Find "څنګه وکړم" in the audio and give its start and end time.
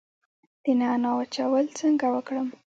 1.79-2.47